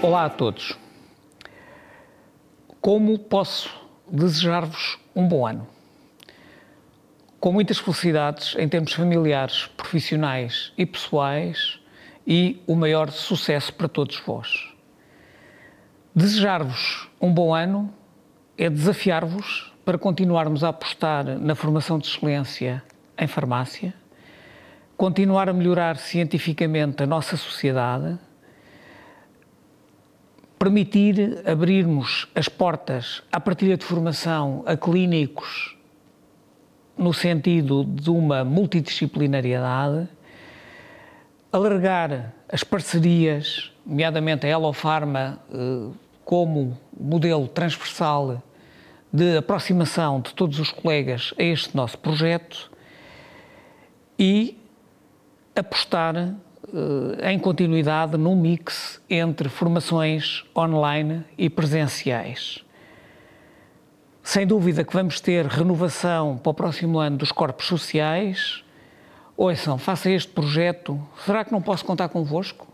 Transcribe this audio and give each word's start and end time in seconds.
Olá 0.00 0.26
a 0.26 0.30
todos. 0.30 0.78
Como 2.80 3.18
posso 3.18 3.68
desejar-vos 4.08 4.96
um 5.14 5.26
bom 5.26 5.44
ano? 5.44 5.66
Com 7.40 7.50
muitas 7.50 7.78
felicidades 7.78 8.54
em 8.56 8.68
termos 8.68 8.92
familiares, 8.92 9.66
profissionais 9.76 10.72
e 10.78 10.86
pessoais 10.86 11.80
e 12.24 12.62
o 12.64 12.76
maior 12.76 13.10
sucesso 13.10 13.74
para 13.74 13.88
todos 13.88 14.16
vós. 14.20 14.72
Desejar-vos 16.14 17.08
um 17.20 17.34
bom 17.34 17.52
ano 17.52 17.92
é 18.56 18.70
desafiar-vos 18.70 19.72
para 19.84 19.98
continuarmos 19.98 20.62
a 20.62 20.68
apostar 20.68 21.24
na 21.24 21.56
formação 21.56 21.98
de 21.98 22.06
excelência 22.06 22.84
em 23.18 23.26
farmácia, 23.26 23.92
continuar 24.96 25.48
a 25.48 25.52
melhorar 25.52 25.96
cientificamente 25.96 27.02
a 27.02 27.06
nossa 27.06 27.36
sociedade 27.36 28.16
permitir 30.58 31.42
abrirmos 31.46 32.26
as 32.34 32.48
portas 32.48 33.22
à 33.30 33.38
partilha 33.38 33.76
de 33.76 33.84
formação 33.84 34.62
a 34.66 34.76
clínicos 34.76 35.76
no 36.96 37.14
sentido 37.14 37.84
de 37.84 38.10
uma 38.10 38.44
multidisciplinariedade, 38.44 40.08
alargar 41.52 42.34
as 42.48 42.64
parcerias, 42.64 43.70
nomeadamente 43.86 44.46
a 44.46 44.50
Elofarma, 44.50 45.38
eh, 45.52 45.90
como 46.24 46.76
modelo 46.98 47.46
transversal 47.46 48.42
de 49.12 49.38
aproximação 49.38 50.20
de 50.20 50.34
todos 50.34 50.58
os 50.58 50.72
colegas 50.72 51.32
a 51.38 51.42
este 51.42 51.74
nosso 51.76 51.96
projeto 51.98 52.70
e 54.18 54.58
apostar 55.54 56.34
em 57.22 57.38
continuidade 57.38 58.16
num 58.16 58.36
mix 58.36 59.00
entre 59.08 59.48
formações 59.48 60.44
online 60.56 61.24
e 61.36 61.48
presenciais. 61.48 62.64
Sem 64.22 64.46
dúvida 64.46 64.84
que 64.84 64.92
vamos 64.92 65.20
ter 65.20 65.46
renovação 65.46 66.36
para 66.36 66.50
o 66.50 66.54
próximo 66.54 66.98
ano 66.98 67.16
dos 67.16 67.32
corpos 67.32 67.66
sociais. 67.66 68.62
Ouçam, 69.36 69.78
faça 69.78 70.10
este 70.10 70.30
projeto. 70.30 71.00
Será 71.24 71.44
que 71.44 71.52
não 71.52 71.62
posso 71.62 71.84
contar 71.84 72.08
convosco? 72.08 72.66